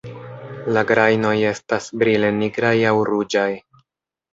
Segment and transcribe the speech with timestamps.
[0.77, 3.51] La grajnoj estas brile nigraj aŭ ruĝaj.